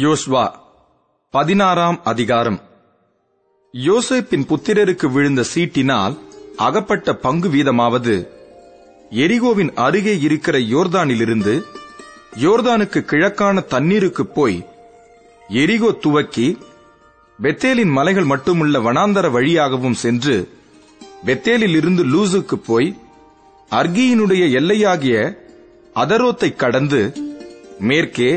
[0.00, 0.54] யோஸ்வா
[1.30, 2.60] பதினாறாம் அதிகாரம்.
[3.74, 6.18] யோசேப்பின் புத்திரருக்கு விழுந்த சீட்டினால்
[6.56, 8.28] அகப்பட்ட பங்கு வீதமாவது
[9.10, 11.62] எரிகோவின் அருகே இருக்கிற யோர்தானிலிருந்து
[12.40, 14.66] யோர்தானுக்கு கிழக்கான தண்ணீருக்கு போய்
[15.48, 16.58] எரிகோ துவக்கி
[17.38, 20.48] பெத்தேலின் மலைகள் மட்டுமுள்ள வனாந்தர வழியாகவும் சென்று
[21.26, 22.96] பெத்தேலில் இருந்து லூசுக்கு போய்
[23.72, 25.38] அர்கியினுடைய எல்லையாகிய
[25.96, 27.00] அதரோத்தை கடந்து
[27.78, 28.30] மேற்கே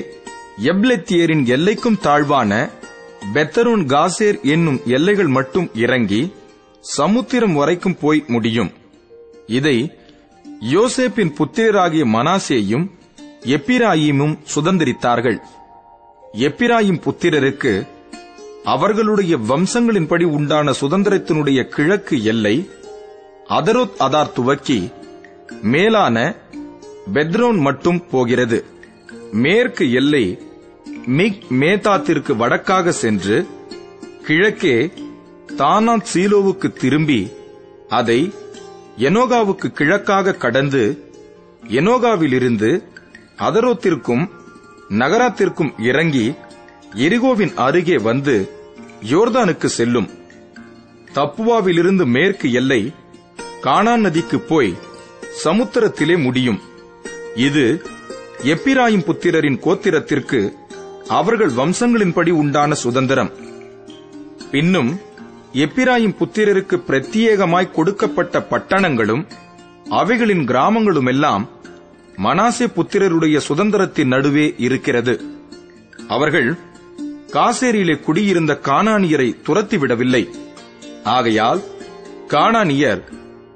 [0.64, 2.70] எப்லெத்தியரின் எல்லைக்கும் தாழ்வான
[3.34, 6.34] பெத்தரோன் காசேர் என்னும் எல்லைகள் மட்டும் இறங்கி
[6.80, 8.72] சமுத்திரம் வரைக்கும் போய் முடியும்.
[9.48, 9.96] இதை
[10.72, 12.90] யோசேப்பின் புத்திரராகிய மனாசேயும்
[13.46, 15.38] எப்பிராயிமும் சுதந்திரித்தார்கள்.
[16.34, 17.88] எப்பிராயிம் புத்திரருக்கு
[18.64, 22.70] அவர்களுடைய வம்சங்களின்படி உண்டான சுதந்திரத்தினுடைய கிழக்கு எல்லை
[23.50, 24.90] அதரோத் அதார் துவக்கி
[25.62, 26.36] மேலான
[27.14, 28.66] பெத்ரோன் மட்டும் போகிறது.
[29.32, 30.42] மேற்கு எல்லை
[31.08, 33.48] மிக் மேதாத்திற்கு வடக்காக சென்று
[34.26, 34.92] கிழக்கே
[35.58, 37.32] தானாத் சீலோவுக்கு திரும்பி
[37.90, 38.34] அதை
[38.98, 41.12] எனோகாவுக்கு கிழக்காக கடந்து
[41.68, 42.84] எனோகாவிலிருந்து
[43.38, 44.30] அதரோத்திற்கும்
[44.90, 46.34] நகராத்திற்கும் இறங்கி
[46.96, 48.50] எரிகோவின் அருகே வந்து
[49.10, 50.10] யோர்தானுக்கு செல்லும்.
[51.14, 52.94] தப்புவாவிலிருந்து மேற்கு எல்லை
[53.64, 54.78] கானான் நதிக்கு போய்
[55.44, 56.62] சமுத்திரத்திலே முடியும்.
[57.36, 57.82] இது
[58.44, 60.54] எப்பிராயும் புத்திரரின் கோத்திரத்திற்கு
[61.08, 63.32] அவர்கள் வம்சங்களின்படி உண்டான சுதந்திரம்.
[64.52, 65.00] பின்னும்
[65.54, 69.26] எப்பிராயும் புத்திரருக்கு பிரத்யேகமாய் கொடுக்கப்பட்ட பட்டணங்களும்
[69.90, 71.48] அவைகளின் கிராமங்களுமெல்லாம்
[72.24, 75.22] மனாசே புத்திரருடைய சுதந்திரத்தின் நடுவே இருக்கிறது.
[76.08, 76.58] அவர்கள்
[77.34, 80.30] காசேரியிலே குடியிருந்த கானானியரை துரத்திவிடவில்லை.
[81.04, 81.62] ஆகையால்
[82.28, 83.02] கானானியர்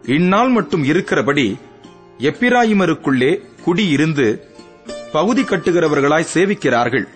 [0.05, 1.59] இந்நாள் மட்டும் இருக்கிறபடி
[2.17, 4.39] எப்பிராயிமருக்குள்ளே குடியிருந்து
[5.11, 7.07] பகுதி கட்டுகிறவர்களாய் சேவிக்கிறார்கள்.